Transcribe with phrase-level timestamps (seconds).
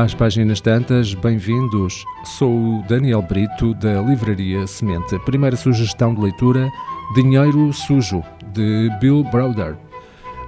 [0.00, 2.04] Às páginas tantas, bem-vindos.
[2.22, 5.18] Sou o Daniel Brito, da Livraria Semente.
[5.24, 6.70] Primeira sugestão de leitura:
[7.16, 8.22] Dinheiro Sujo,
[8.52, 9.76] de Bill Browder.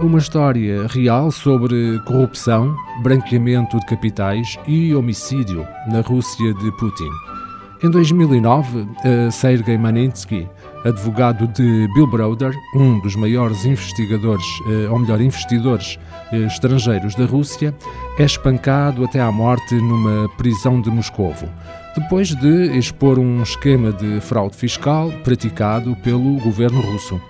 [0.00, 7.10] Uma história real sobre corrupção, branqueamento de capitais e homicídio na Rússia de Putin.
[7.82, 8.88] Em 2009,
[9.30, 10.48] Sergei Magnitsky,
[10.82, 15.98] advogado de Bill Browder, um dos maiores investigadores, eh, ou melhor, investidores
[16.32, 17.74] eh, estrangeiros da Rússia,
[18.18, 21.46] é espancado até à morte numa prisão de Moscovo,
[21.94, 27.20] depois de expor um esquema de fraude fiscal praticado pelo governo russo.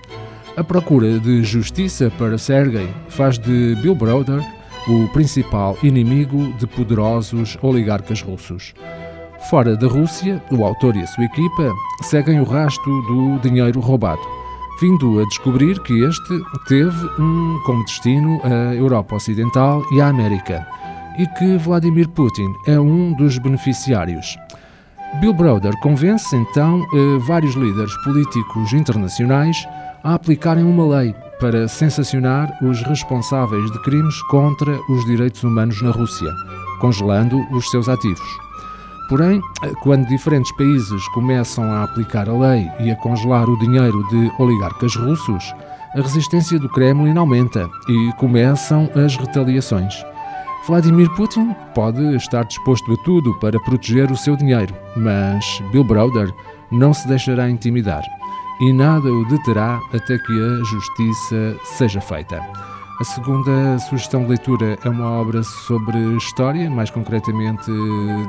[0.57, 4.41] A procura de justiça para Sergei faz de Bill Browder
[4.89, 8.73] o principal inimigo de poderosos oligarcas russos.
[9.51, 14.21] Fora da Rússia, o autor e a sua equipa seguem o rastro do dinheiro roubado,
[14.81, 20.67] vindo a descobrir que este teve um, como destino a Europa Ocidental e a América,
[21.17, 24.37] e que Vladimir Putin é um dos beneficiários.
[25.21, 29.65] Bill Browder convence então eh, vários líderes políticos internacionais
[30.03, 35.93] a aplicarem uma lei para sensacionar os responsáveis de crimes contra os direitos humanos na
[35.93, 36.33] Rússia,
[36.81, 38.46] congelando os seus ativos.
[39.09, 39.41] Porém,
[39.83, 44.97] quando diferentes países começam a aplicar a lei e a congelar o dinheiro de oligarcas
[44.97, 45.55] russos,
[45.95, 50.05] a resistência do Kremlin aumenta e começam as retaliações.
[50.67, 56.35] Vladimir Putin pode estar disposto a tudo para proteger o seu dinheiro, mas Bill Browder
[56.73, 58.03] não se deixará intimidar
[58.61, 62.41] e nada o deterá até que a justiça seja feita.
[62.99, 67.71] A segunda sugestão de leitura é uma obra sobre história, mais concretamente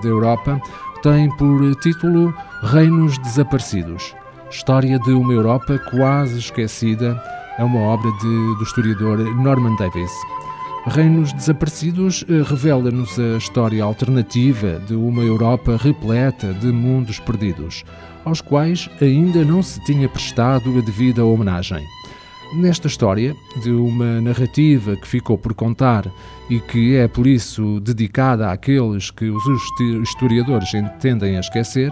[0.03, 0.59] da Europa.
[1.01, 4.13] Tem por título Reinos Desaparecidos.
[4.51, 7.17] História de uma Europa quase esquecida.
[7.57, 10.11] É uma obra de, do historiador Norman Davis.
[10.87, 17.85] Reinos Desaparecidos eh, revela-nos a história alternativa de uma Europa repleta de mundos perdidos,
[18.25, 21.85] aos quais ainda não se tinha prestado a devida homenagem.
[22.53, 26.09] Nesta história, de uma narrativa que ficou por contar
[26.49, 29.43] e que é por isso dedicada àqueles que os
[30.01, 30.69] historiadores
[30.99, 31.91] tendem a esquecer,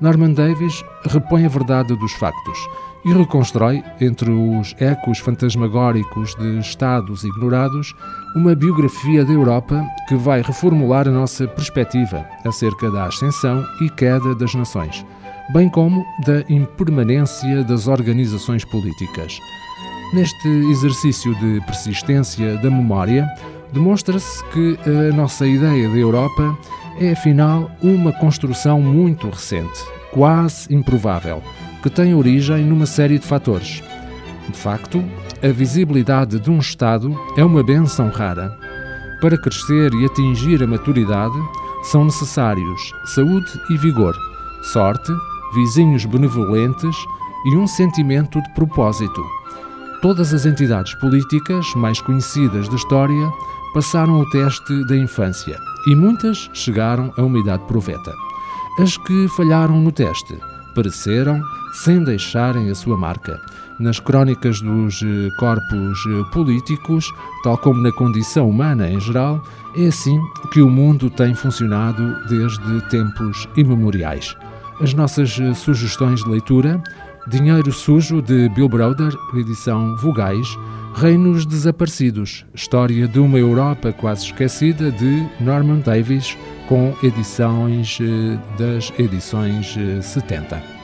[0.00, 2.58] Norman Davis repõe a verdade dos factos
[3.04, 7.94] e reconstrói, entre os ecos fantasmagóricos de estados ignorados,
[8.34, 14.34] uma biografia da Europa que vai reformular a nossa perspectiva acerca da ascensão e queda
[14.34, 15.04] das nações,
[15.52, 19.38] bem como da impermanência das organizações políticas.
[20.14, 23.28] Neste exercício de persistência da memória,
[23.72, 26.56] demonstra-se que a nossa ideia da Europa
[27.00, 31.42] é afinal uma construção muito recente, quase improvável,
[31.82, 33.82] que tem origem numa série de fatores.
[34.48, 35.04] De facto,
[35.42, 38.56] a visibilidade de um Estado é uma benção rara.
[39.20, 41.34] Para crescer e atingir a maturidade,
[41.90, 44.14] são necessários saúde e vigor,
[44.62, 45.10] sorte,
[45.56, 46.96] vizinhos benevolentes
[47.46, 49.20] e um sentimento de propósito
[50.04, 53.32] Todas as entidades políticas mais conhecidas da história
[53.72, 58.12] passaram o teste da infância e muitas chegaram a uma idade proveta.
[58.78, 60.38] As que falharam no teste
[60.74, 61.40] pereceram
[61.72, 63.40] sem deixarem a sua marca.
[63.80, 67.10] Nas crónicas dos eh, corpos eh, políticos,
[67.42, 69.42] tal como na condição humana em geral,
[69.74, 70.20] é assim
[70.52, 74.36] que o mundo tem funcionado desde tempos imemoriais.
[74.82, 76.82] As nossas eh, sugestões de leitura
[77.26, 80.46] Dinheiro Sujo, de Bill Browder, edição Vogais,
[80.94, 86.36] Reinos Desaparecidos, História de uma Europa Quase Esquecida, de Norman Davis,
[86.68, 90.83] com edições eh, das edições 70.